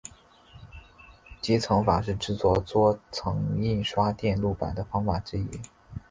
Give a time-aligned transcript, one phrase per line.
[1.41, 5.47] 积层法是制作多层印刷电路板的方法之一。